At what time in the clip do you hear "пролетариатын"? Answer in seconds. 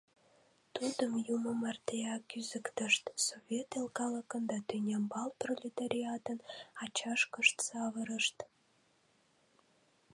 5.41-6.39